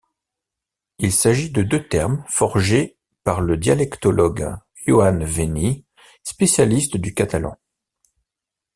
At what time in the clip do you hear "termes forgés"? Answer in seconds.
1.87-2.97